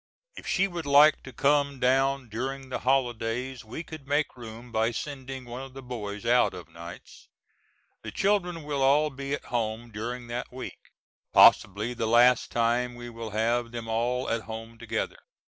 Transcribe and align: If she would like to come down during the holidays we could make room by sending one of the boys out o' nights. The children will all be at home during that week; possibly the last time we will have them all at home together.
If 0.35 0.47
she 0.47 0.67
would 0.67 0.87
like 0.87 1.21
to 1.21 1.31
come 1.31 1.79
down 1.79 2.27
during 2.27 2.69
the 2.69 2.79
holidays 2.79 3.63
we 3.63 3.83
could 3.83 4.07
make 4.07 4.35
room 4.35 4.71
by 4.71 4.89
sending 4.89 5.45
one 5.45 5.61
of 5.61 5.75
the 5.75 5.83
boys 5.83 6.25
out 6.25 6.55
o' 6.55 6.63
nights. 6.71 7.27
The 8.01 8.09
children 8.09 8.63
will 8.63 8.81
all 8.81 9.11
be 9.11 9.35
at 9.35 9.45
home 9.53 9.91
during 9.91 10.25
that 10.25 10.51
week; 10.51 10.89
possibly 11.33 11.93
the 11.93 12.07
last 12.07 12.49
time 12.49 12.95
we 12.95 13.11
will 13.11 13.29
have 13.29 13.69
them 13.71 13.87
all 13.87 14.27
at 14.27 14.41
home 14.41 14.79
together. 14.79 15.19